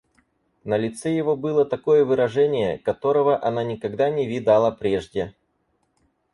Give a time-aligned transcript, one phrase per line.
[0.63, 5.35] На лице его было такое выражение, которого она никогда не видала прежде.